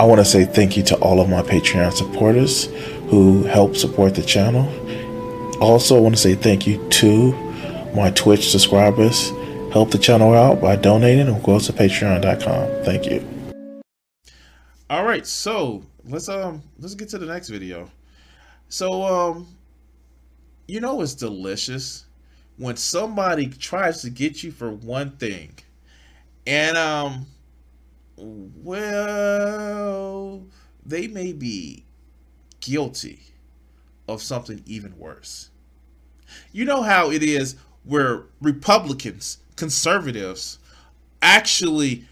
[0.00, 2.64] I want to say thank you to all of my Patreon supporters
[3.10, 4.66] who help support the channel.
[5.62, 7.32] Also, I want to say thank you to
[7.94, 9.28] my Twitch subscribers.
[9.74, 12.82] Help the channel out by donating or go to patreon.com.
[12.82, 13.22] Thank you.
[14.88, 17.90] All right, so let's um let's get to the next video.
[18.70, 19.48] So um
[20.66, 22.06] you know it's delicious
[22.56, 25.58] when somebody tries to get you for one thing.
[26.46, 27.26] And um
[28.22, 28.86] well
[30.84, 31.84] they may be
[32.60, 33.20] guilty
[34.08, 35.50] of something even worse.
[36.52, 40.58] You know how it is where Republicans, conservatives
[41.22, 42.06] actually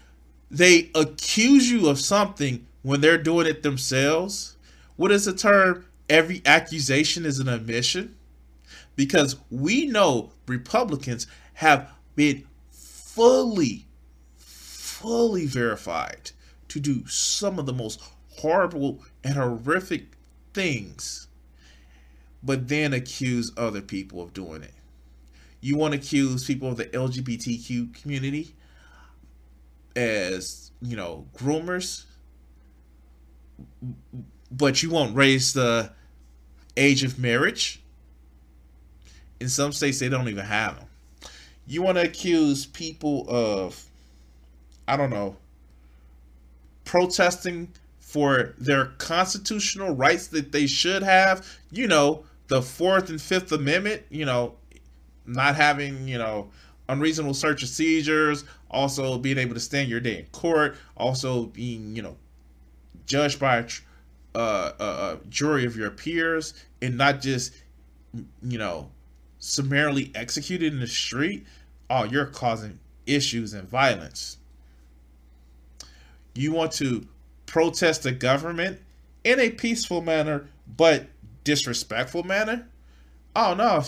[0.51, 4.57] they accuse you of something when they're doing it themselves.
[4.95, 5.85] What is the term?
[6.09, 8.15] Every accusation is an admission.
[8.95, 13.85] Because we know Republicans have been fully,
[14.99, 16.31] fully verified
[16.67, 18.01] to do some of the most
[18.37, 20.17] horrible and horrific
[20.53, 21.27] things,
[22.43, 24.73] but then accuse other people of doing it.
[25.61, 28.55] You want to accuse people of the LGBTQ community
[29.95, 32.05] as, you know, groomers,
[34.51, 35.91] but you won't raise the
[36.77, 37.81] age of marriage.
[39.39, 40.87] In some states, they don't even have them.
[41.67, 43.88] You want to accuse people of,
[44.89, 45.37] I don't know,
[46.83, 51.47] protesting for their constitutional rights that they should have.
[51.71, 54.55] You know, the Fourth and Fifth Amendment, you know,
[55.27, 56.49] not having, you know,
[56.87, 61.95] unreasonable search and seizures, also being able to stand your day in court, also being,
[61.95, 62.17] you know,
[63.05, 67.53] judged by a, uh, a, jury of your peers and not just,
[68.41, 68.89] you know,
[69.37, 71.45] summarily executed in the street.
[71.91, 74.38] Oh, you're causing issues and violence.
[76.39, 77.05] You want to
[77.47, 78.79] protest the government
[79.25, 81.07] in a peaceful manner, but
[81.43, 82.69] disrespectful manner.
[83.35, 83.83] Oh no,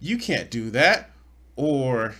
[0.00, 1.12] you can't do that.
[1.54, 2.16] Or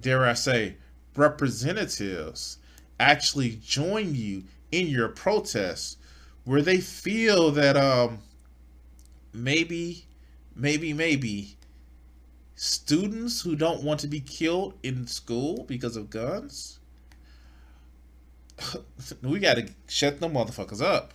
[0.00, 0.74] dare I say,
[1.14, 2.58] representatives
[2.98, 5.98] actually join you in your protest
[6.42, 8.18] where they feel that um
[9.32, 10.06] maybe
[10.56, 11.56] maybe maybe
[12.56, 16.79] students who don't want to be killed in school because of guns
[19.22, 21.12] we got to shut them motherfuckers up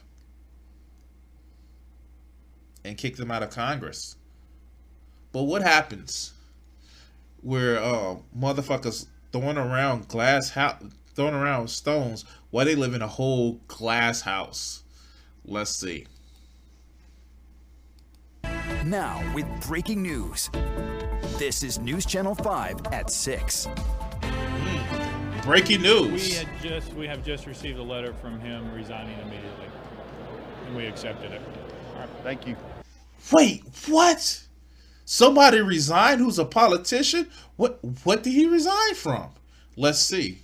[2.84, 4.16] and kick them out of Congress.
[5.32, 6.34] But what happens
[7.42, 10.82] where uh, motherfuckers throwing around glass house,
[11.14, 14.84] throwing around stones while they live in a whole glass house?
[15.44, 16.08] Let's see.
[18.86, 20.50] Now with breaking news.
[21.38, 23.68] This is News Channel 5 at 6.
[25.46, 26.30] Breaking news.
[26.30, 29.68] We had just we have just received a letter from him resigning immediately,
[30.66, 31.42] and we accepted it.
[31.94, 32.56] All right, thank you.
[33.32, 34.44] Wait, what?
[35.06, 37.30] Somebody resigned who's a politician?
[37.58, 39.30] What what did he resign from?
[39.78, 40.40] Let's see.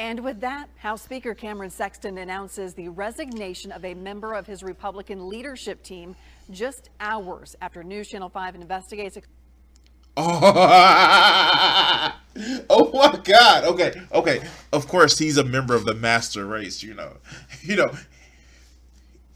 [0.00, 4.64] And with that, House Speaker Cameron Sexton announces the resignation of a member of his
[4.64, 6.16] Republican leadership team
[6.50, 9.18] just hours after News Channel 5 investigates.
[10.16, 10.50] Oh, oh my
[13.28, 13.64] God.
[13.64, 14.02] Okay.
[14.12, 14.42] Okay.
[14.72, 17.18] Of course, he's a member of the master race, you know.
[17.62, 17.90] You know,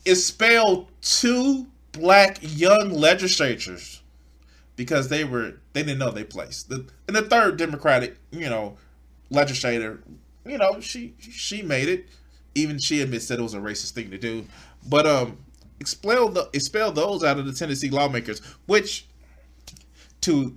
[0.04, 4.02] expelled two black young legislators
[4.76, 6.68] because they were they didn't know they placed.
[6.68, 8.78] The and the third Democratic, you know,
[9.30, 10.02] legislator,
[10.46, 12.06] you know, she she made it.
[12.54, 14.46] Even she admits that it was a racist thing to do.
[14.88, 15.38] But um
[15.80, 19.06] expel the expel those out of the Tennessee lawmakers, which
[20.22, 20.56] to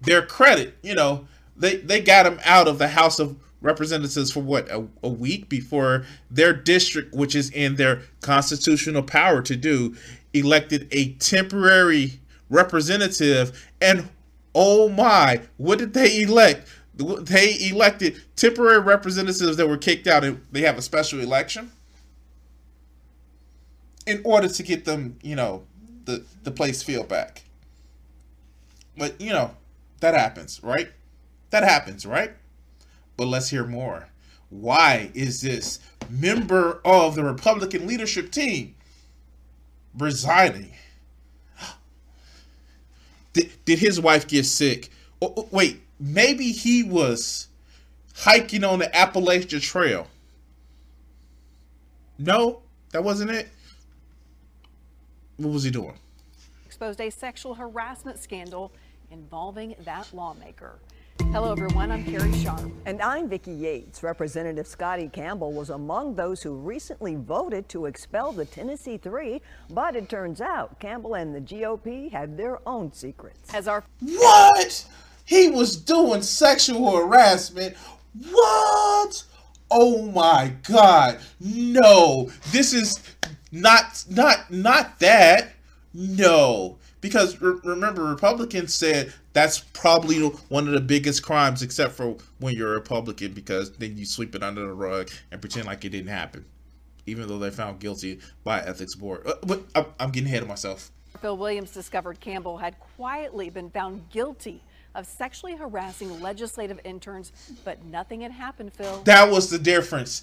[0.00, 4.40] their credit, you know, they they got him out of the House of Representatives for
[4.40, 9.94] what a, a week before their district, which is in their constitutional power to do,
[10.32, 13.68] elected a temporary representative.
[13.80, 14.08] And
[14.54, 16.68] oh my, what did they elect?
[16.94, 21.70] They elected temporary representatives that were kicked out, and they have a special election
[24.06, 25.64] in order to get them, you know,
[26.04, 27.42] the the place feel back.
[28.96, 29.56] But you know,
[30.00, 30.90] that happens, right?
[31.52, 32.32] That happens, right?
[33.18, 34.08] But let's hear more.
[34.48, 38.74] Why is this member of the Republican leadership team
[39.96, 40.72] resigning?
[43.34, 44.88] Did, did his wife get sick?
[45.20, 47.48] Wait, maybe he was
[48.16, 50.06] hiking on the Appalachian Trail.
[52.18, 52.62] No,
[52.92, 53.48] that wasn't it.
[55.36, 55.98] What was he doing?
[56.64, 58.72] Exposed a sexual harassment scandal
[59.10, 60.78] involving that lawmaker.
[61.30, 61.90] Hello, everyone.
[61.90, 62.70] I'm Carrie Sharp.
[62.84, 64.02] And I'm Vicki Yates.
[64.02, 69.40] Representative Scotty Campbell was among those who recently voted to expel the Tennessee Three,
[69.70, 73.54] but it turns out Campbell and the GOP had their own secrets.
[73.54, 74.84] As our What?
[75.24, 77.76] He was doing sexual harassment.
[78.30, 79.24] What?
[79.70, 81.20] Oh my god.
[81.40, 82.30] No.
[82.50, 83.00] This is
[83.50, 85.52] not not not that.
[85.94, 86.78] No.
[87.00, 92.54] Because re- remember Republicans said that's probably one of the biggest crimes except for when
[92.54, 95.90] you're a Republican because then you sweep it under the rug and pretend like it
[95.90, 96.44] didn't happen.
[97.06, 99.26] Even though they found guilty by ethics board.
[99.26, 100.90] Uh, but I'm, I'm getting ahead of myself.
[101.20, 104.62] Phil Williams discovered Campbell had quietly been found guilty
[104.94, 107.32] of sexually harassing legislative interns,
[107.64, 109.02] but nothing had happened, Phil.
[109.04, 110.22] That was the difference.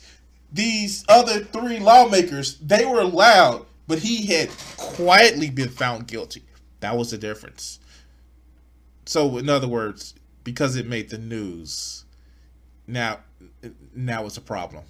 [0.52, 6.44] These other three lawmakers, they were loud, but he had quietly been found guilty.
[6.80, 7.79] That was the difference.
[9.10, 10.14] So, in other words,
[10.44, 12.06] because it made the news,
[12.86, 13.22] now
[13.96, 14.84] now it's a problem.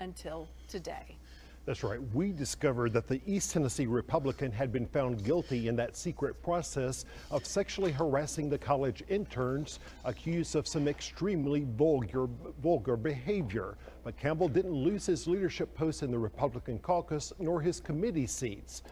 [0.00, 1.16] Until today.
[1.64, 1.98] That's right.
[2.12, 7.06] We discovered that the East Tennessee Republican had been found guilty in that secret process
[7.30, 12.26] of sexually harassing the college interns, accused of some extremely vulgar,
[12.62, 13.78] vulgar behavior.
[14.04, 18.82] But Campbell didn't lose his leadership post in the Republican caucus nor his committee seats.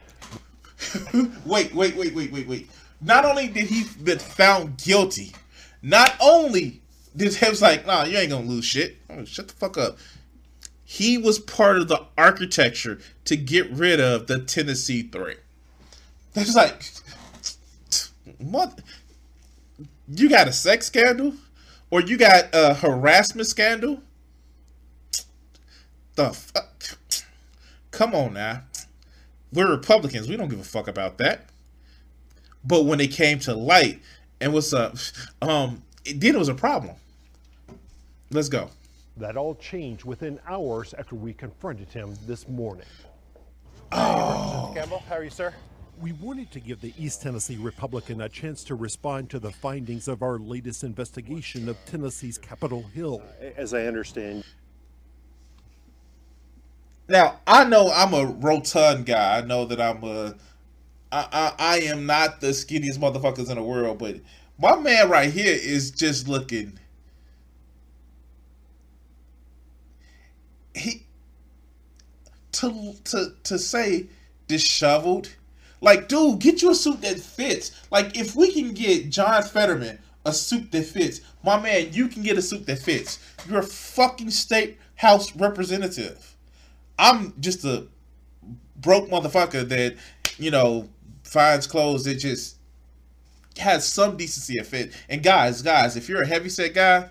[1.45, 2.71] wait, wait, wait, wait, wait, wait.
[3.01, 5.33] Not only did he been found guilty,
[5.83, 6.81] not only
[7.17, 8.97] did he was like, nah, you ain't gonna lose shit.
[9.11, 9.99] Oh, shut the fuck up.
[10.85, 15.37] He was part of the architecture to get rid of the Tennessee Three.
[16.33, 16.91] That's like,
[18.39, 18.81] what?
[20.09, 21.35] You got a sex scandal,
[21.91, 24.03] or you got a harassment scandal?
[26.17, 26.99] The fuck?
[27.91, 28.63] Come on now.
[29.53, 30.29] We're Republicans.
[30.29, 31.49] We don't give a fuck about that.
[32.65, 34.03] But when it came to light
[34.41, 34.97] and what's up,
[35.43, 36.97] um, it, then it was a problem.
[38.31, 38.71] Let's go.
[39.17, 42.87] That all changed within hours after we confronted him this morning.
[43.93, 44.73] Oh.
[44.75, 45.55] Campbell, how are you, sir?
[46.01, 50.09] We wanted to give the East Tennessee Republican a chance to respond to the findings
[50.09, 53.23] of our latest investigation of Tennessee's Capitol Hill.
[53.57, 54.43] As I understand,
[57.09, 59.39] Now I know I'm a rotund guy.
[59.39, 60.35] I know that I'm a.
[61.15, 64.17] I, I I am not the skinniest motherfuckers in the world, but
[64.59, 66.79] my man right here is just looking.
[70.75, 71.07] He
[72.53, 74.07] to to to say
[74.49, 75.31] disheveled,
[75.81, 77.71] like dude, get you a suit that fits.
[77.93, 82.23] Like if we can get John Fetterman a suit that fits, my man, you can
[82.23, 83.21] get a suit that fits.
[83.49, 86.37] You're a fucking state house representative.
[86.99, 87.87] I'm just a
[88.77, 89.97] broke motherfucker that,
[90.39, 90.89] you know,
[91.35, 92.57] finds clothes that just
[93.59, 94.93] has some decency and fit.
[95.09, 97.09] And guys, guys, if you're a heavyset guy,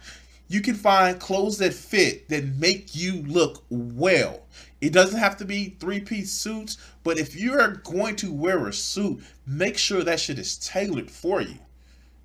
[0.47, 4.41] you can find clothes that fit that make you look well.
[4.81, 8.73] It doesn't have to be three piece suits, but if you're going to wear a
[8.73, 11.59] suit, make sure that shit is tailored for you.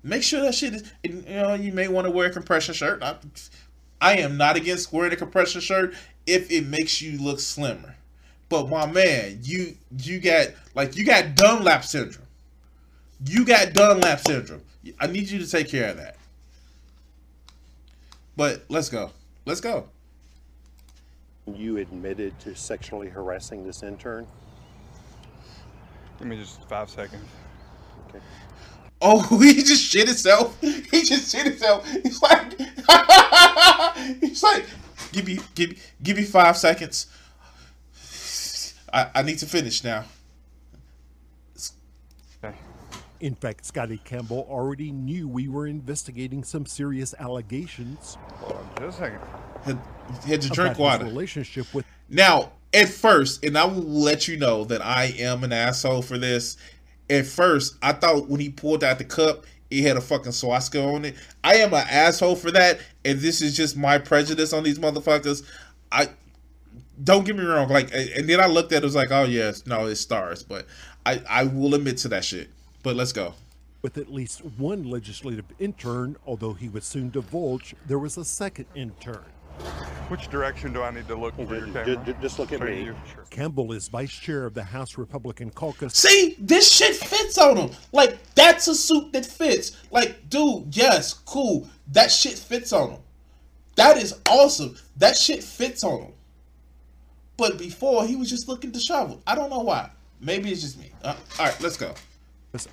[0.01, 3.03] Make sure that shit is, you know, you may want to wear a compression shirt.
[3.03, 3.17] I,
[3.99, 5.93] I am not against wearing a compression shirt
[6.25, 7.95] if it makes you look slimmer.
[8.49, 12.25] But my man, you you got like you got Dunlap syndrome.
[13.25, 14.63] You got Dunlap syndrome.
[14.99, 16.17] I need you to take care of that.
[18.35, 19.11] But let's go.
[19.45, 19.87] Let's go.
[21.45, 24.27] you admitted to sexually harassing this intern.
[26.17, 27.25] Give me just five seconds.
[28.07, 28.19] Okay.
[29.01, 30.59] Oh, he just shit himself.
[30.61, 31.89] He just shit himself.
[32.03, 32.57] He's like,
[34.21, 34.65] he's like,
[35.11, 37.07] give me, give me, give me five seconds.
[38.93, 40.05] I, I need to finish now.
[43.19, 48.99] In fact, Scotty Campbell already knew we were investigating some serious allegations Hold on just
[48.99, 49.19] a second.
[49.63, 49.79] Had,
[50.25, 51.03] had to drink water.
[51.03, 55.51] relationship with Now, at first, and I will let you know that I am an
[55.51, 56.55] asshole for this.
[57.09, 60.81] At first, I thought when he pulled out the cup, it had a fucking swastika
[60.81, 61.15] on it.
[61.43, 65.43] I am an asshole for that, and this is just my prejudice on these motherfuckers.
[65.91, 66.09] I
[67.03, 69.23] don't get me wrong, like, and then I looked at it, it was like, oh
[69.23, 70.65] yes, no, it's stars, but
[71.05, 72.49] I I will admit to that shit.
[72.83, 73.33] But let's go.
[73.81, 78.65] with at least one legislative intern, although he would soon divulge there was a second
[78.75, 79.23] intern.
[80.07, 81.97] Which direction do I need to look for your camera?
[82.05, 82.85] ju- just look at me.
[82.85, 83.25] sure.
[83.29, 85.93] Campbell is vice chair of the House Republican caucus.
[85.93, 87.71] See, this shit fits on him.
[87.91, 89.77] Like, that's a suit that fits.
[89.91, 91.67] Like, dude, yes, cool.
[91.91, 92.99] That shit fits on him.
[93.75, 94.77] That is awesome.
[94.97, 96.13] That shit fits on him.
[97.39, 99.23] But before, he was just looking disheveled.
[99.25, 99.89] I don't know why.
[100.19, 100.91] Maybe it's just me.
[101.01, 101.93] Uh, all right, let's go.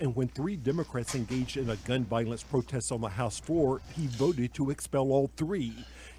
[0.00, 4.08] And when three Democrats engaged in a gun violence protest on the House floor, he
[4.08, 5.72] voted to expel all three.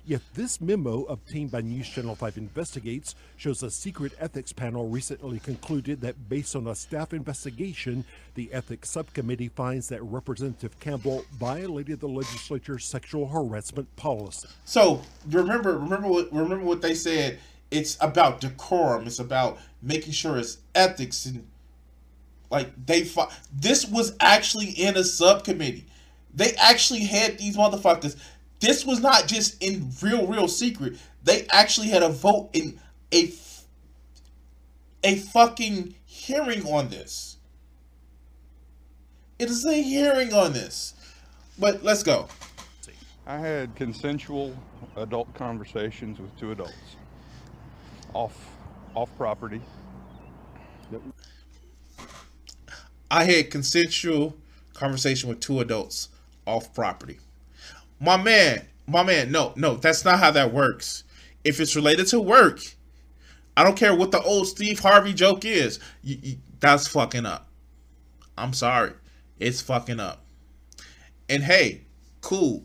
[0.05, 5.39] Yet this memo obtained by News Channel 5 Investigates shows a secret ethics panel recently
[5.39, 11.99] concluded that based on a staff investigation, the ethics subcommittee finds that Representative Campbell violated
[11.99, 14.47] the legislature's sexual harassment policy.
[14.63, 17.39] So remember, remember what remember what they said.
[17.71, 19.07] It's about decorum.
[19.07, 21.45] It's about making sure it's ethics and
[22.49, 23.33] like they fought.
[23.53, 25.85] This was actually in a subcommittee.
[26.33, 28.15] They actually had these motherfuckers
[28.59, 30.97] this was not just in real, real secret.
[31.23, 32.79] They actually had a vote in
[33.13, 33.31] a
[35.03, 37.37] a fucking hearing on this.
[39.37, 40.95] It is a hearing on this.
[41.59, 42.27] But let's go.
[43.27, 44.55] I had consensual
[44.95, 46.96] adult conversations with two adults
[48.17, 48.35] off
[48.95, 49.61] off property.
[53.11, 54.35] I had consensual
[54.73, 56.09] conversation with two adults
[56.47, 57.19] off property.
[57.99, 61.03] My man, my man, no, no, that's not how that works.
[61.43, 62.59] If it's related to work,
[63.55, 65.79] I don't care what the old Steve Harvey joke is.
[66.01, 67.47] You, you, that's fucking up.
[68.35, 68.93] I'm sorry.
[69.39, 70.23] It's fucking up.
[71.29, 71.81] And hey,
[72.21, 72.63] cool.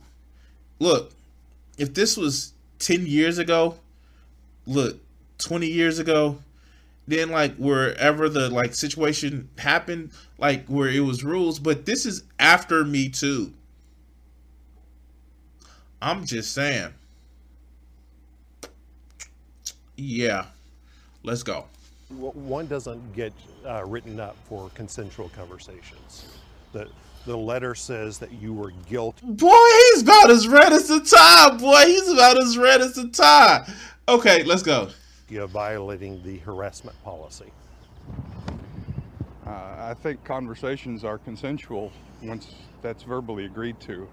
[0.78, 1.12] Look,
[1.76, 3.76] if this was 10 years ago,
[4.66, 4.98] look,
[5.42, 6.38] 20 years ago,
[7.06, 12.24] then like wherever the like situation happened, like where it was rules, but this is
[12.38, 13.52] after me too.
[16.00, 16.92] I'm just saying.
[19.96, 20.46] Yeah.
[21.22, 21.66] Let's go.
[22.10, 23.32] One doesn't get
[23.64, 26.36] uh, written up for consensual conversations.
[26.72, 26.88] The,
[27.24, 29.24] the letter says that you were guilty.
[29.24, 29.56] Boy,
[29.92, 31.56] he's about as red as the tie.
[31.56, 33.66] Boy, he's about as red as the tie.
[34.08, 34.88] Okay, let's go.
[35.32, 37.50] You're violating the harassment policy.
[39.46, 41.90] Uh, I think conversations are consensual
[42.22, 44.06] once that's verbally agreed to.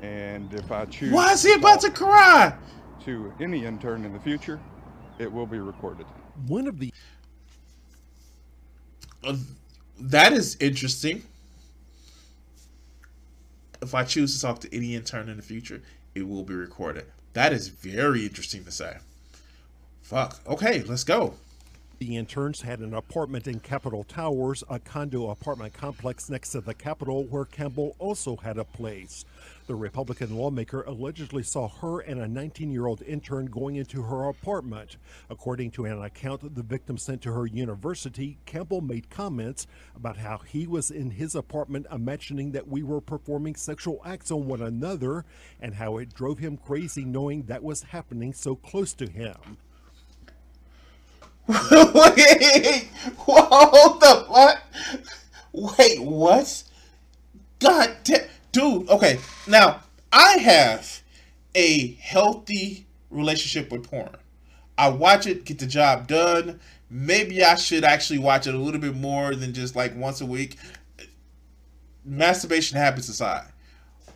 [0.00, 1.12] And if I choose.
[1.12, 2.54] Why is he about to cry?
[3.04, 4.60] To any intern in the future,
[5.18, 6.06] it will be recorded.
[6.46, 6.92] One of the.
[9.24, 9.34] Uh,
[9.98, 11.24] that is interesting.
[13.82, 15.82] If I choose to talk to any intern in the future,
[16.14, 17.06] it will be recorded.
[17.32, 18.98] That is very interesting to say.
[20.04, 20.38] Fuck.
[20.46, 21.32] Okay, let's go.
[21.98, 26.74] The interns had an apartment in Capitol Towers, a condo apartment complex next to the
[26.74, 29.24] Capitol, where Campbell also had a place.
[29.66, 34.28] The Republican lawmaker allegedly saw her and a 19 year old intern going into her
[34.28, 34.98] apartment.
[35.30, 40.36] According to an account the victim sent to her university, Campbell made comments about how
[40.36, 45.24] he was in his apartment imagining that we were performing sexual acts on one another
[45.62, 49.56] and how it drove him crazy knowing that was happening so close to him.
[51.48, 54.62] Wait, hold the what?
[55.52, 56.64] Wait, what?
[57.58, 58.24] God damn
[58.54, 59.18] dude, okay.
[59.46, 59.80] Now,
[60.12, 61.02] I have
[61.54, 64.16] a healthy relationship with porn.
[64.78, 66.60] I watch it, get the job done.
[66.88, 70.26] Maybe I should actually watch it a little bit more than just like once a
[70.26, 70.56] week.
[72.04, 73.48] Masturbation habits aside.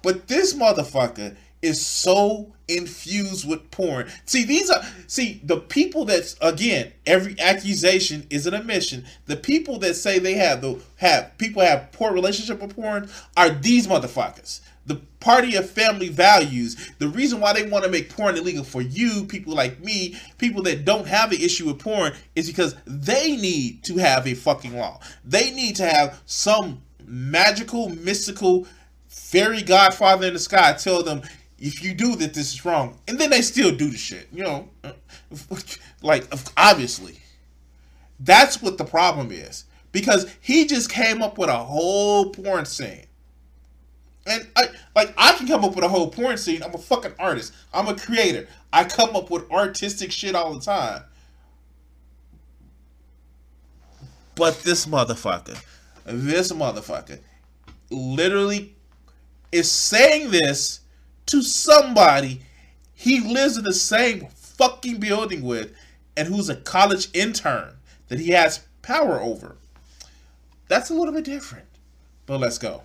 [0.02, 4.08] But this motherfucker is so infused with porn.
[4.26, 9.04] See, these are see the people that's again, every accusation is an admission.
[9.26, 13.50] The people that say they have the have people have poor relationship with porn are
[13.50, 14.60] these motherfuckers.
[14.86, 16.90] The party of family values.
[16.98, 20.62] The reason why they want to make porn illegal for you, people like me, people
[20.62, 24.76] that don't have an issue with porn, is because they need to have a fucking
[24.76, 25.00] law.
[25.24, 28.66] They need to have some magical, mystical
[29.08, 31.22] fairy godfather in the sky tell them
[31.58, 32.98] if you do that, this is wrong.
[33.08, 34.68] And then they still do the shit, you know,
[36.02, 36.24] like
[36.56, 37.20] obviously.
[38.20, 43.06] That's what the problem is because he just came up with a whole porn scene.
[44.26, 46.62] And I like I can come up with a whole porn scene.
[46.62, 47.52] I'm a fucking artist.
[47.72, 48.46] I'm a creator.
[48.72, 51.02] I come up with artistic shit all the time.
[54.34, 55.60] But this motherfucker,
[56.04, 57.18] this motherfucker
[57.90, 58.76] literally
[59.50, 60.80] is saying this
[61.28, 62.40] to somebody
[62.94, 65.72] he lives in the same fucking building with
[66.16, 67.74] and who's a college intern
[68.08, 69.56] that he has power over.
[70.66, 71.66] That's a little bit different.
[72.26, 72.82] But let's go.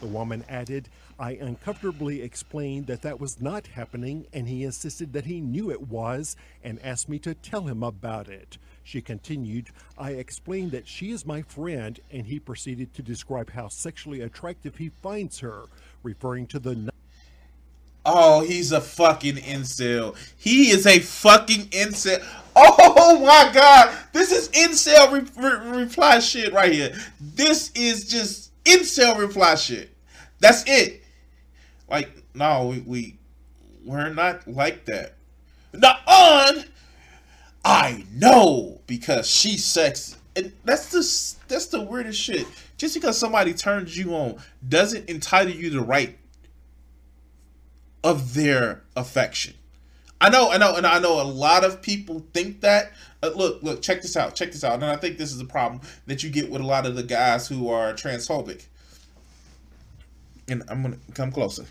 [0.00, 5.26] The woman added, I uncomfortably explained that that was not happening, and he insisted that
[5.26, 8.58] he knew it was and asked me to tell him about it.
[8.84, 13.68] She continued, I explained that she is my friend, and he proceeded to describe how
[13.68, 15.64] sexually attractive he finds her,
[16.02, 16.92] referring to the
[18.04, 20.16] Oh, he's a fucking incel.
[20.36, 22.22] He is a fucking incel.
[22.56, 26.94] Oh my god, this is incel re- re- reply shit right here.
[27.20, 29.90] This is just incel reply shit.
[30.40, 31.02] That's it.
[31.88, 33.18] Like, no, we, we
[33.84, 35.14] we're not like that.
[35.72, 36.64] Not on.
[37.64, 40.16] I know because she's sexy.
[40.34, 42.46] And that's the that's the weirdest shit.
[42.76, 44.36] Just because somebody turns you on
[44.68, 46.18] doesn't entitle you to right
[48.04, 49.54] of their affection.
[50.20, 52.92] I know, I know, and I know a lot of people think that.
[53.22, 54.74] Uh, look, look, check this out, check this out.
[54.74, 57.02] And I think this is a problem that you get with a lot of the
[57.02, 58.66] guys who are transphobic.
[60.48, 61.66] And I'm gonna come closer.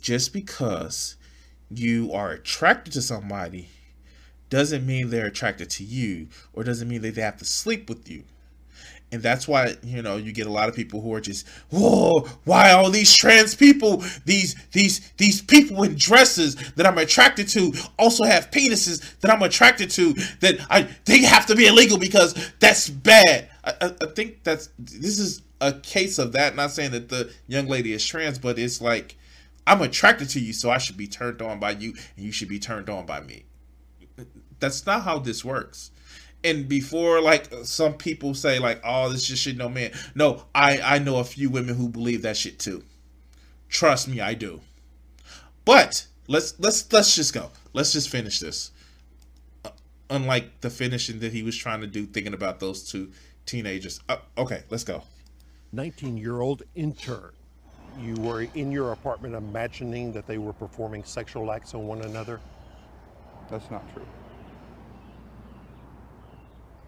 [0.00, 1.16] Just because
[1.70, 3.68] you are attracted to somebody
[4.48, 8.10] doesn't mean they're attracted to you, or doesn't mean that they have to sleep with
[8.10, 8.24] you
[9.12, 12.20] and that's why you know you get a lot of people who are just whoa
[12.44, 17.72] why all these trans people these these these people in dresses that i'm attracted to
[17.98, 22.34] also have penises that i'm attracted to that i they have to be illegal because
[22.58, 23.48] that's bad.
[23.64, 26.56] I, I, I think that's this is a case of that.
[26.56, 29.16] Not saying that the young lady is trans but it's like
[29.66, 32.48] i'm attracted to you so i should be turned on by you and you should
[32.48, 33.44] be turned on by me.
[34.58, 35.90] That's not how this works
[36.42, 40.80] and before like some people say like oh this just shit no man no i
[40.80, 42.82] i know a few women who believe that shit too.
[43.68, 44.60] Trust me i do.
[45.64, 47.50] But let's let's let's just go.
[47.72, 48.70] Let's just finish this.
[49.64, 49.70] Uh,
[50.08, 53.12] unlike the finishing that he was trying to do thinking about those two
[53.46, 54.00] teenagers.
[54.08, 55.02] Uh, okay let's go.
[55.72, 57.32] 19 year old intern.
[58.00, 62.40] You were in your apartment imagining that they were performing sexual acts on one another?
[63.50, 64.06] That's not true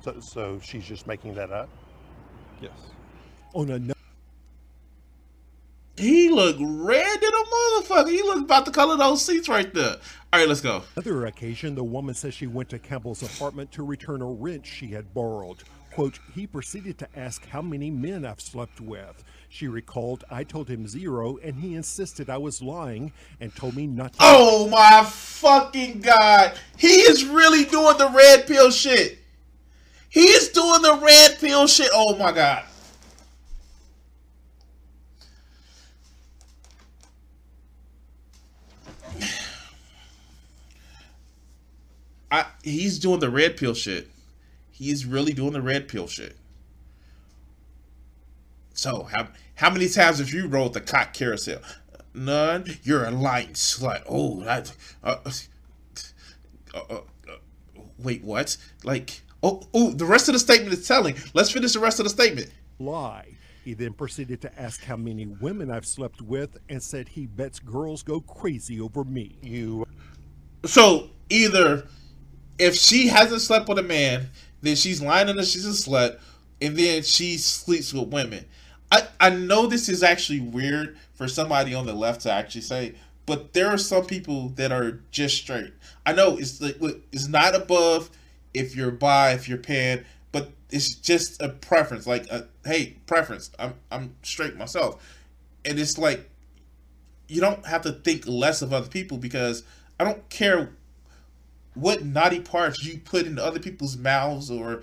[0.02, 1.68] so, so she's just making that up?
[2.60, 2.72] Yes.
[3.54, 3.94] On a
[5.96, 8.10] he looked red than a motherfucker.
[8.10, 9.96] He looked about the color of those seats right there.
[10.32, 10.82] All right, let's go.
[10.96, 14.88] Another occasion, the woman says she went to Campbell's apartment to return a wrench she
[14.88, 15.58] had borrowed.
[15.92, 19.22] Quote, he proceeded to ask how many men I've slept with.
[19.50, 23.86] She recalled, I told him zero, and he insisted I was lying and told me
[23.86, 24.18] not to.
[24.22, 26.58] Oh my fucking God.
[26.78, 29.21] He is really doing the red pill shit.
[30.12, 31.88] He's doing the red pill shit.
[31.90, 32.64] Oh my god.
[42.30, 44.10] I, he's doing the red pill shit.
[44.70, 46.36] He's really doing the red pill shit.
[48.74, 51.62] So, how how many times have you rode the cock carousel?
[52.12, 52.78] None.
[52.82, 54.02] You're a lying slut.
[54.06, 54.74] Oh, that.
[55.02, 55.30] Uh, uh,
[56.74, 57.00] uh, uh
[57.96, 58.58] wait, what?
[58.84, 61.16] Like, Oh, oh, the rest of the statement is telling.
[61.34, 62.50] Let's finish the rest of the statement.
[62.78, 63.36] Lie.
[63.64, 67.58] He then proceeded to ask how many women I've slept with and said he bets
[67.60, 69.36] girls go crazy over me.
[69.42, 69.86] You.
[70.64, 71.86] So either
[72.58, 74.28] if she hasn't slept with a man,
[74.62, 76.18] then she's lying and she's a slut,
[76.60, 78.44] and then she sleeps with women.
[78.90, 82.94] I, I know this is actually weird for somebody on the left to actually say,
[83.26, 85.72] but there are some people that are just straight.
[86.04, 86.76] I know it's like
[87.12, 88.10] it's not above
[88.54, 92.06] if you're bi, if you're pan, but it's just a preference.
[92.06, 93.50] Like, a, hey, preference.
[93.58, 95.02] I'm I'm straight myself,
[95.64, 96.28] and it's like
[97.28, 99.64] you don't have to think less of other people because
[99.98, 100.72] I don't care
[101.74, 104.82] what naughty parts you put into other people's mouths or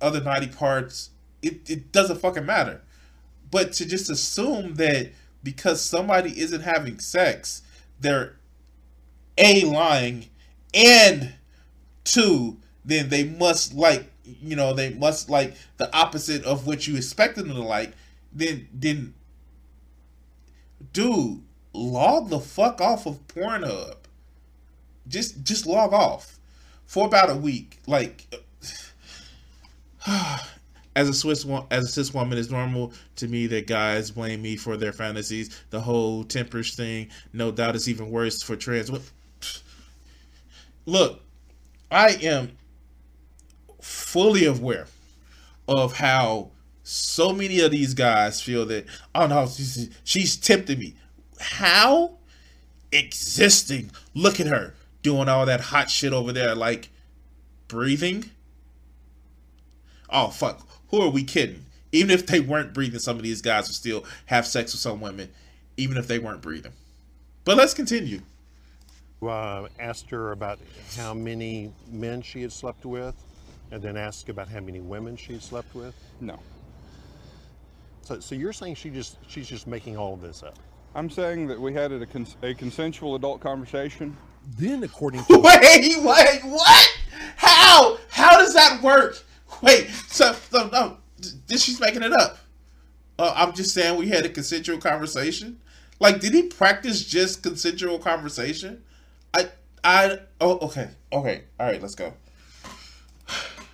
[0.00, 1.10] other naughty parts.
[1.42, 2.82] It it doesn't fucking matter.
[3.50, 7.62] But to just assume that because somebody isn't having sex,
[8.00, 8.36] they're
[9.38, 10.26] a lying
[10.74, 11.34] and
[12.12, 16.96] two, then they must like you know they must like the opposite of what you
[16.96, 17.92] expect them to like.
[18.32, 19.14] Then then,
[20.92, 21.42] dude,
[21.72, 23.96] log the fuck off of Pornhub.
[25.06, 26.38] Just just log off
[26.86, 27.78] for about a week.
[27.86, 28.26] Like
[30.96, 34.56] as a Swiss as a cis woman, it's normal to me that guys blame me
[34.56, 35.62] for their fantasies.
[35.70, 38.90] The whole tempers thing, no doubt, is even worse for trans.
[40.86, 41.22] Look,
[41.90, 42.56] I am
[43.80, 44.86] fully aware
[45.66, 46.50] of how
[46.82, 50.94] so many of these guys feel that oh no she's, she's tempting me.
[51.40, 52.18] How
[52.90, 56.90] existing look at her doing all that hot shit over there like
[57.68, 58.30] breathing?
[60.10, 61.66] Oh fuck who are we kidding?
[61.92, 65.00] Even if they weren't breathing some of these guys would still have sex with some
[65.00, 65.30] women
[65.76, 66.72] even if they weren't breathing.
[67.44, 68.22] But let's continue
[69.22, 70.58] uh, asked her about
[70.96, 73.14] how many men she had slept with,
[73.70, 75.94] and then asked about how many women she had slept with.
[76.20, 76.38] No.
[78.02, 80.58] So, so you're saying she just she's just making all of this up?
[80.94, 84.16] I'm saying that we had a, cons- a consensual adult conversation.
[84.56, 86.88] Then, according to Wait, wait, what?
[87.36, 87.98] How?
[88.08, 89.22] How does that work?
[89.62, 90.96] Wait, so, so no,
[91.46, 92.38] this she's making it up.
[93.18, 95.58] Uh, I'm just saying we had a consensual conversation.
[96.00, 98.82] Like, did he practice just consensual conversation?
[99.34, 99.48] I,
[99.84, 102.12] I, oh, okay, okay, all right, let's go.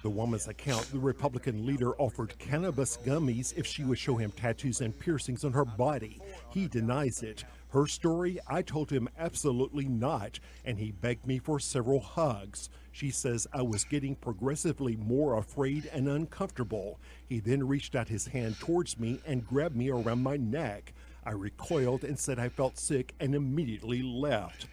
[0.03, 4.81] the woman's account, the Republican leader offered cannabis gummies if she would show him tattoos
[4.81, 6.21] and piercings on her body.
[6.51, 7.45] He denies it.
[7.69, 12.69] Her story, I told him absolutely not, and he begged me for several hugs.
[12.93, 17.01] She says I was getting progressively more afraid and uncomfortable.
[17.29, 20.93] He then reached out his hand towards me and grabbed me around my neck.
[21.25, 24.69] I recoiled and said I felt sick and immediately left.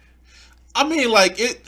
[0.74, 1.66] I mean, like it,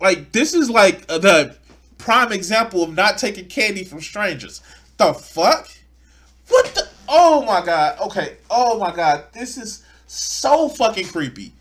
[0.00, 1.56] like this is like the
[1.98, 4.62] prime example of not taking candy from strangers.
[4.96, 5.68] The fuck?
[6.48, 6.88] What the?
[7.08, 7.98] Oh my god.
[8.00, 8.36] Okay.
[8.50, 9.24] Oh my god.
[9.32, 11.52] This is so fucking creepy.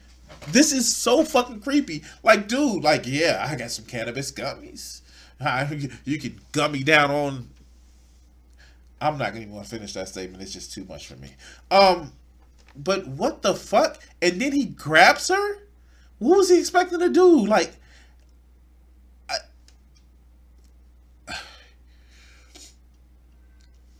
[0.48, 2.04] This is so fucking creepy.
[2.24, 5.02] Like, dude, like, yeah, I got some cannabis gummies.
[5.40, 7.50] I, you can gummy down on.
[9.02, 10.42] I'm not gonna even want to finish that statement.
[10.42, 11.32] It's just too much for me.
[11.70, 12.14] Um,
[12.76, 14.02] but what the fuck?
[14.22, 15.58] And then he grabs her.
[16.20, 17.46] What was he expecting to do?
[17.46, 17.76] Like,
[19.30, 19.36] I...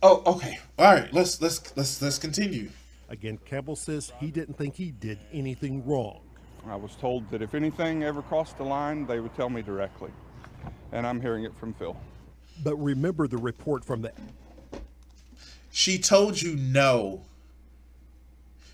[0.02, 0.58] oh, okay.
[0.78, 1.12] All right.
[1.12, 2.70] Let's let's let's let's continue.
[3.08, 6.20] Again, Campbell says he didn't think he did anything wrong.
[6.68, 10.10] I was told that if anything ever crossed the line, they would tell me directly.
[10.90, 11.96] And I'm hearing it from Phil.
[12.64, 14.12] But remember the report from the.
[15.70, 17.22] She told you no.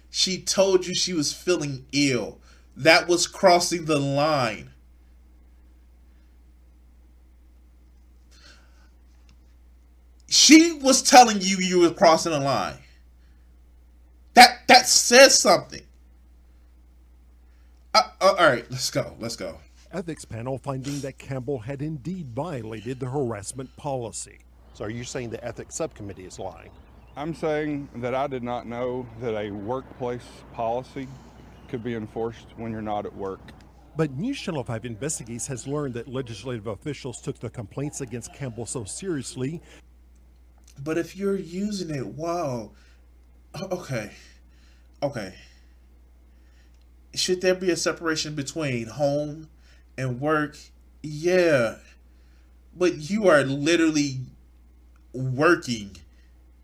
[0.09, 2.38] She told you she was feeling ill.
[2.76, 4.70] That was crossing the line.
[10.28, 12.78] She was telling you you were crossing the line.
[14.35, 15.82] That that says something.
[17.94, 19.14] Uh, uh, all right, let's go.
[19.18, 19.58] Let's go.
[19.92, 24.38] Ethics panel finding that Campbell had indeed violated the harassment policy.
[24.72, 26.70] So are you saying the ethics subcommittee is lying?
[27.14, 31.06] I'm saying that I did not know that a workplace policy
[31.72, 33.40] could be enforced when you're not at work.
[33.96, 38.66] But News Channel 5 Investigates has learned that legislative officials took the complaints against Campbell
[38.66, 39.62] so seriously.
[40.85, 42.72] But if you're using it, wow.
[43.70, 44.11] Okay.
[45.02, 45.35] Okay.
[47.14, 49.48] Should there be a separation between home
[49.96, 50.58] and work?
[51.02, 51.76] Yeah.
[52.76, 54.18] But you are literally
[55.14, 55.96] working.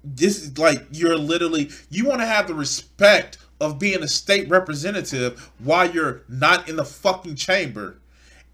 [0.04, 4.48] This is like you're literally you want to have the respect of being a state
[4.48, 7.98] representative while you're not in the fucking chamber.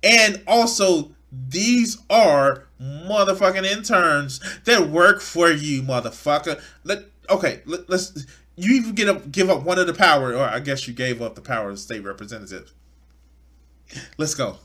[0.02, 1.10] And also
[1.48, 6.62] these are motherfucking interns that work for you, motherfucker.
[6.84, 10.44] Let okay, let, us you even get up give up one of the power, or
[10.44, 12.72] I guess you gave up the power of state representative.
[14.16, 14.58] Let's go.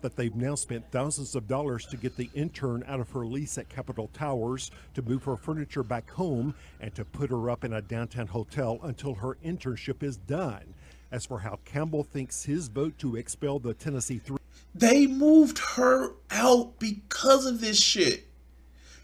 [0.00, 3.58] That they've now spent thousands of dollars to get the intern out of her lease
[3.58, 7.72] at Capitol Towers, to move her furniture back home, and to put her up in
[7.72, 10.74] a downtown hotel until her internship is done.
[11.10, 14.38] As for how Campbell thinks his vote to expel the Tennessee Three.
[14.74, 18.26] They moved her out because of this shit.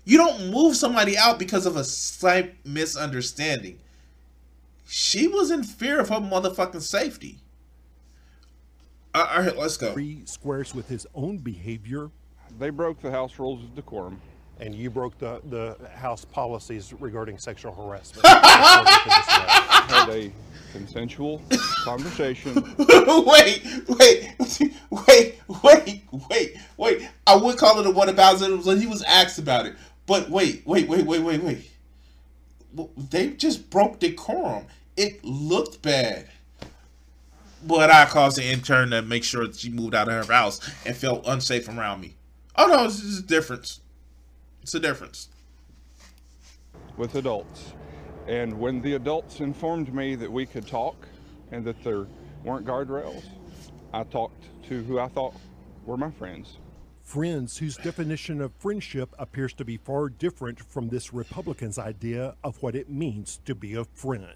[0.05, 3.81] You don't move somebody out because of a slight misunderstanding.
[4.87, 7.39] She was in fear of her motherfucking safety.
[9.15, 9.93] All right, let's go.
[9.93, 12.11] Three squares with his own behavior.
[12.59, 14.21] They broke the house rules of decorum.
[14.61, 18.27] And you broke the, the house policies regarding sexual harassment.
[19.87, 20.33] had a
[20.73, 21.41] consensual
[21.85, 22.55] conversation.
[22.79, 24.35] wait, wait,
[24.91, 27.11] wait, wait, wait, wait.
[27.27, 29.75] I would call it a what about it when he was asked about it.
[30.07, 31.71] But wait, wait, wait, wait, wait, wait.
[33.11, 34.67] They just broke decorum.
[34.97, 36.29] It looked bad.
[37.67, 40.61] But I caused the intern to make sure that she moved out of her house
[40.85, 42.17] and felt unsafe around me.
[42.57, 43.81] Oh no, it's just a difference.
[44.63, 45.29] It's a difference.
[46.97, 47.73] With adults.
[48.27, 50.97] And when the adults informed me that we could talk
[51.51, 52.07] and that there
[52.43, 53.25] weren't guardrails,
[53.93, 55.35] I talked to who I thought
[55.85, 56.59] were my friends
[57.05, 62.61] friends whose definition of friendship appears to be far different from this Republican's idea of
[62.63, 64.35] what it means to be a friend.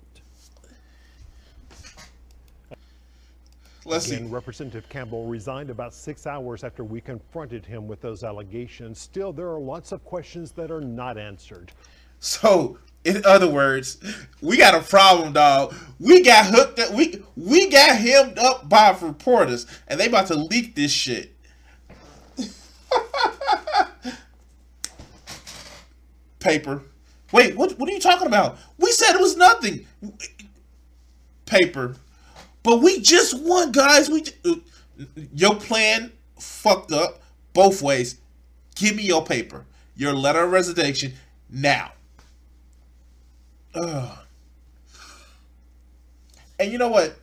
[3.89, 4.33] Let's Again, see.
[4.33, 9.01] Representative Campbell resigned about six hours after we confronted him with those allegations.
[9.01, 11.73] Still, there are lots of questions that are not answered.
[12.21, 13.97] So, in other words,
[14.43, 15.75] we got a problem, dog.
[15.99, 16.93] We got hooked up.
[16.93, 21.35] We we got hemmed up by reporters, and they about to leak this shit.
[26.41, 26.83] Paper.
[27.33, 28.59] Wait, what, what are you talking about?
[28.79, 29.87] We said it was nothing.
[31.47, 31.97] Paper.
[32.69, 34.11] But we just won, guys.
[34.11, 34.25] We
[35.33, 37.23] your plan fucked up
[37.55, 38.21] both ways.
[38.75, 39.65] Give me your paper,
[39.97, 41.15] your letter of resignation
[41.49, 41.93] now.
[43.75, 44.19] Ugh.
[46.59, 47.19] And you know what?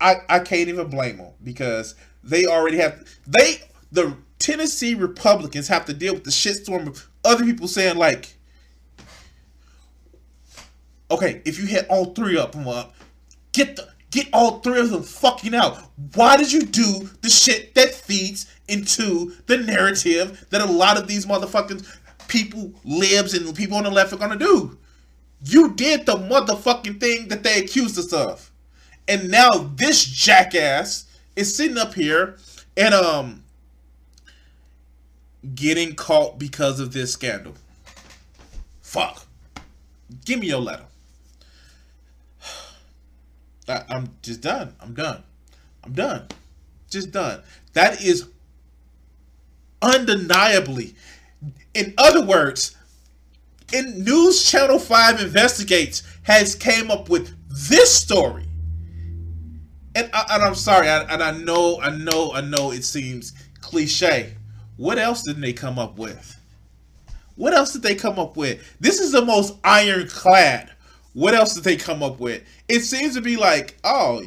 [0.00, 3.56] I I can't even blame them because they already have they
[3.90, 8.36] the Tennessee Republicans have to deal with the shitstorm of other people saying like,
[11.10, 12.94] okay, if you hit all three of them up,
[13.50, 15.78] get the get all three of them fucking out.
[16.14, 21.06] Why did you do the shit that feeds into the narrative that a lot of
[21.06, 21.86] these motherfucking
[22.28, 24.78] people, libs, and people on the left are gonna do?
[25.44, 28.50] You did the motherfucking thing that they accused us of.
[29.06, 32.36] And now this jackass is sitting up here
[32.76, 33.44] and um
[35.54, 37.54] getting caught because of this scandal.
[38.82, 39.26] Fuck.
[40.24, 40.84] Give me your letter.
[43.68, 44.74] I, I'm just done.
[44.80, 45.22] I'm done.
[45.84, 46.26] I'm done.
[46.90, 47.42] Just done.
[47.74, 48.28] That is
[49.82, 50.94] undeniably.
[51.74, 52.76] In other words,
[53.72, 57.34] in News Channel 5 Investigates has came up with
[57.68, 58.44] this story.
[59.94, 63.32] And, I, and I'm sorry, I, and I know, I know, I know it seems
[63.60, 64.34] cliche.
[64.76, 66.36] What else did they come up with?
[67.34, 68.76] What else did they come up with?
[68.80, 70.72] This is the most ironclad.
[71.18, 72.44] What else did they come up with?
[72.68, 74.22] It seems to be like, oh,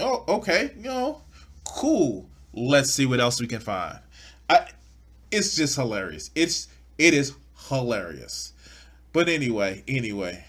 [0.00, 1.22] oh okay, you know,
[1.64, 2.28] cool.
[2.52, 4.00] Let's see what else we can find.
[4.50, 4.66] I,
[5.30, 6.32] it's just hilarious.
[6.34, 6.66] It's
[6.98, 7.34] it is
[7.68, 8.52] hilarious.
[9.12, 10.44] But anyway, anyway,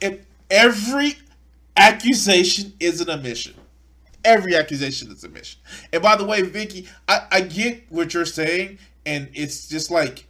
[0.00, 1.16] if every
[1.76, 3.54] accusation is an admission.
[4.24, 5.60] Every accusation is a mission.
[5.92, 10.25] And by the way, Vicky, I, I get what you're saying, and it's just like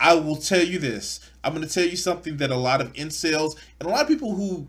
[0.00, 1.20] I will tell you this.
[1.44, 4.08] I'm going to tell you something that a lot of incels and a lot of
[4.08, 4.68] people who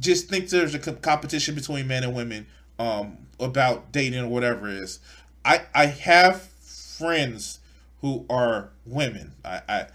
[0.00, 2.46] just think there's a competition between men and women
[2.78, 5.00] um, about dating or whatever is.
[5.44, 7.58] I I have friends
[8.00, 9.32] who are women.
[9.44, 9.86] I, I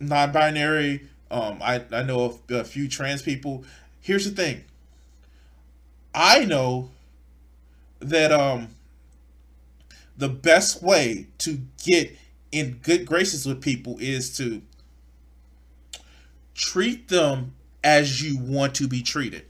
[0.00, 1.08] non-binary.
[1.30, 3.64] Um, I I know a, a few trans people.
[4.00, 4.64] Here's the thing.
[6.14, 6.90] I know
[8.00, 8.68] that um
[10.16, 12.16] the best way to get
[12.52, 14.62] in good graces with people is to
[16.54, 19.44] treat them as you want to be treated.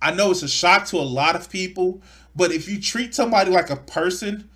[0.00, 2.00] I know it's a shock to a lot of people,
[2.34, 4.48] but if you treat somebody like a person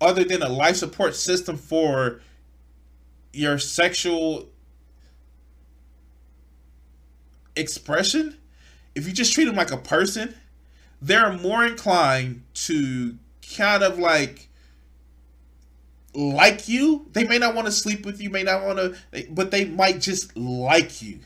[0.00, 2.20] other than a life support system for
[3.32, 4.48] your sexual
[7.54, 8.36] expression,
[8.94, 10.34] if you just treat them like a person,
[11.02, 13.16] they're more inclined to
[13.56, 14.48] kind of like
[16.14, 17.06] like you.
[17.12, 20.00] They may not want to sleep with you, may not want to, but they might
[20.00, 21.20] just like you.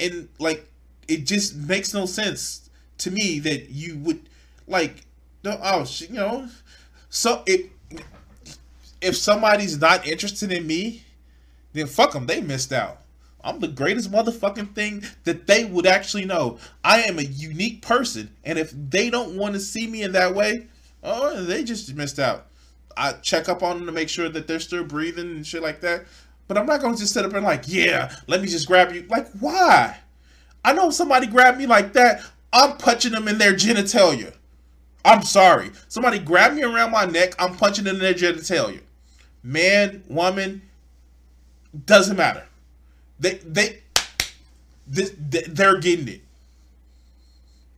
[0.00, 0.68] And like,
[1.08, 4.28] it just makes no sense to me that you would
[4.66, 5.04] like,
[5.42, 6.48] no, oh, you know,
[7.10, 7.66] so if
[9.00, 11.02] if somebody's not interested in me,
[11.72, 12.26] then fuck them.
[12.26, 13.00] They missed out.
[13.42, 16.58] I'm the greatest motherfucking thing that they would actually know.
[16.82, 20.34] I am a unique person, and if they don't want to see me in that
[20.34, 20.68] way,
[21.02, 22.46] oh, they just missed out.
[22.96, 25.80] I check up on them to make sure that they're still breathing and shit like
[25.80, 26.04] that.
[26.46, 29.06] But I'm not gonna just sit up and like, yeah, let me just grab you.
[29.08, 29.98] Like, why?
[30.64, 34.34] I know if somebody grabbed me like that, I'm punching them in their genitalia.
[35.04, 35.70] I'm sorry.
[35.88, 38.80] Somebody grabbed me around my neck, I'm punching in their genitalia.
[39.42, 40.62] Man, woman,
[41.86, 42.44] doesn't matter.
[43.18, 43.82] They they
[44.86, 46.22] this, they're getting it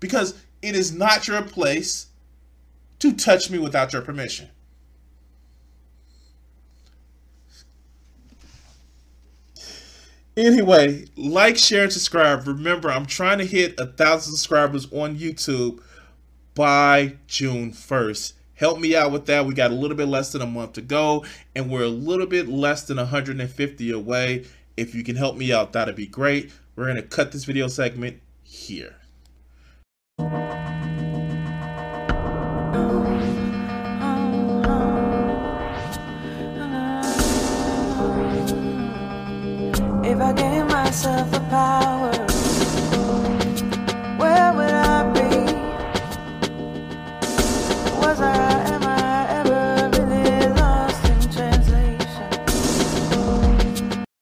[0.00, 2.06] because it is not your place
[2.98, 4.48] to touch me without your permission.
[10.36, 12.46] Anyway, like, share, and subscribe.
[12.46, 15.80] Remember, I'm trying to hit a thousand subscribers on YouTube
[16.54, 18.34] by June 1st.
[18.54, 19.46] Help me out with that.
[19.46, 22.26] We got a little bit less than a month to go, and we're a little
[22.26, 24.44] bit less than 150 away.
[24.76, 26.52] If you can help me out, that'd be great.
[26.74, 28.96] We're going to cut this video segment here.
[40.26, 42.25] I gave myself the power